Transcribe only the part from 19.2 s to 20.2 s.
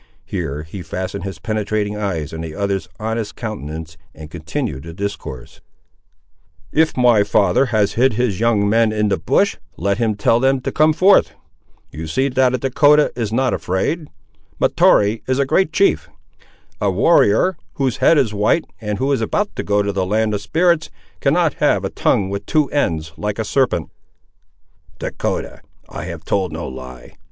about to go to the